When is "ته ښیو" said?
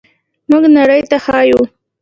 1.09-1.61